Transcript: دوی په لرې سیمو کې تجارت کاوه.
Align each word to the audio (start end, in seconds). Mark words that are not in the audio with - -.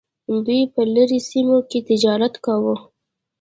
دوی 0.45 0.61
په 0.73 0.81
لرې 0.93 1.19
سیمو 1.29 1.57
کې 1.69 1.79
تجارت 1.89 2.33
کاوه. 2.45 2.75